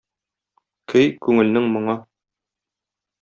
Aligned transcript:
Көй— 0.93 1.11
күңелнең 1.27 1.67
моңы. 1.77 1.99